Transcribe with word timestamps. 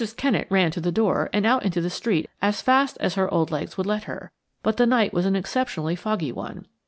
Kennett 0.17 0.47
ran 0.49 0.71
to 0.71 0.81
the 0.81 0.91
door 0.91 1.29
and 1.31 1.45
out 1.45 1.61
into 1.63 1.79
the 1.79 1.91
street 1.91 2.27
as 2.41 2.59
fast 2.59 2.97
as 2.99 3.13
her 3.13 3.31
old 3.31 3.51
legs 3.51 3.77
would 3.77 3.85
let 3.85 4.05
her; 4.05 4.31
but 4.63 4.77
the 4.77 4.87
night 4.87 5.13
was 5.13 5.27
an 5.27 5.35
exceptionally 5.35 5.95
foggy 5.95 6.31
one. 6.31 6.65